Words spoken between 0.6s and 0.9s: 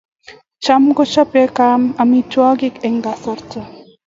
cham